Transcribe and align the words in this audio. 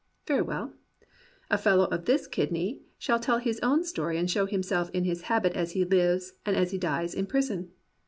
Very 0.25 0.41
well, 0.41 0.73
a 1.51 1.59
fellow 1.59 1.83
of 1.85 2.05
this 2.05 2.25
kidney 2.25 2.81
shall 2.97 3.19
tell 3.19 3.37
his 3.37 3.59
own 3.61 3.83
story 3.83 4.17
and 4.17 4.27
show 4.31 4.47
himself 4.47 4.89
in 4.95 5.03
his 5.03 5.21
habit 5.29 5.53
as 5.53 5.73
he 5.73 5.85
lives, 5.85 6.33
and 6.43 6.55
as 6.55 6.71
he 6.71 6.79
dies 6.79 7.13
in 7.13 7.27
prison. 7.27 7.69